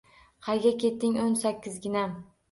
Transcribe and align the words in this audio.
Qayga 0.45 0.71
ketding 0.83 1.19
o’n 1.25 1.35
sakkizginam? 1.41 2.17